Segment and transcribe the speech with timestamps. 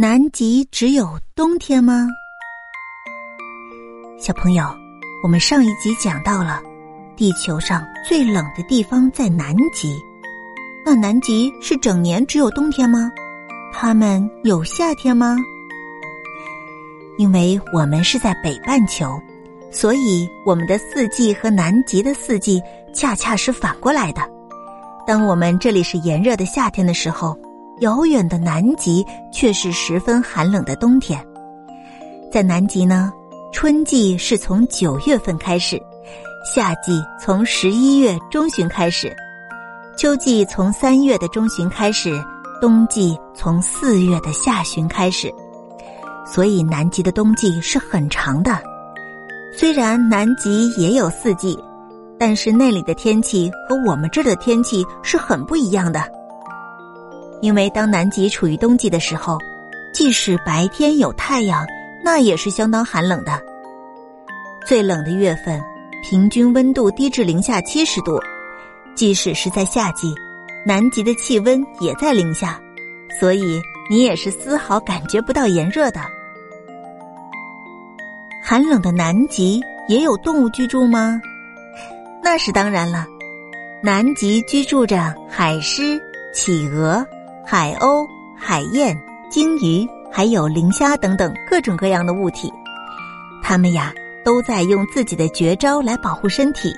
[0.00, 2.06] 南极只有冬天吗？
[4.16, 4.64] 小朋友，
[5.24, 6.62] 我们上一集讲到了，
[7.16, 10.00] 地球上最冷的地方在南极。
[10.86, 13.10] 那南极是整年只有冬天吗？
[13.72, 15.36] 他们有夏天吗？
[17.18, 19.20] 因为我们是在北半球，
[19.68, 22.62] 所以我们的四季和南极的四季
[22.94, 24.22] 恰恰是反过来的。
[25.04, 27.36] 当我们这里是炎热的夏天的时候。
[27.80, 31.24] 遥远的南极却是十分寒冷的冬天。
[32.30, 33.12] 在南极呢，
[33.52, 35.80] 春季是从九月份开始，
[36.54, 39.14] 夏季从十一月中旬开始，
[39.96, 42.22] 秋季从三月的中旬开始，
[42.60, 45.32] 冬季从四月的下旬开始。
[46.26, 48.60] 所以南极的冬季是很长的。
[49.56, 51.58] 虽然南极也有四季，
[52.18, 56.17] 但是那里的天气和我们这儿的天气是很不一样的。
[57.40, 59.38] 因为当南极处于冬季的时候，
[59.92, 61.66] 即使白天有太阳，
[62.02, 63.40] 那也是相当寒冷的。
[64.66, 65.62] 最冷的月份，
[66.02, 68.20] 平均温度低至零下七十度。
[68.94, 70.12] 即使是在夏季，
[70.66, 72.60] 南极的气温也在零下，
[73.20, 76.00] 所以你也是丝毫感觉不到炎热的。
[78.42, 81.20] 寒冷的南极也有动物居住吗？
[82.22, 83.06] 那是当然了，
[83.80, 86.00] 南极居住着海狮、
[86.34, 87.06] 企鹅。
[87.50, 88.94] 海鸥、海燕、
[89.30, 92.52] 鲸鱼，还有磷虾等等各种各样的物体，
[93.42, 93.90] 它们呀
[94.22, 96.70] 都在用自己的绝招来保护身体，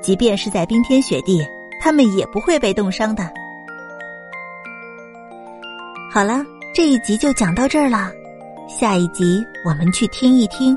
[0.00, 1.40] 即便是在冰天雪地，
[1.80, 3.30] 它们也不会被冻伤的。
[6.10, 6.44] 好了，
[6.74, 8.10] 这一集就讲到这儿了，
[8.68, 10.76] 下一集我们去听一听，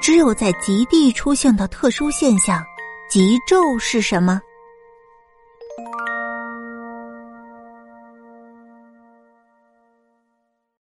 [0.00, 2.64] 只有在极地出现的特殊现象——
[3.06, 4.40] 极昼是什么。